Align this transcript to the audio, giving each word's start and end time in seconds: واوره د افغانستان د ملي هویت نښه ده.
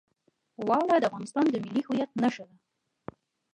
واوره 0.67 0.97
د 0.99 1.03
افغانستان 1.09 1.45
د 1.49 1.55
ملي 1.63 1.81
هویت 1.87 2.11
نښه 2.21 2.43
ده. 2.49 2.55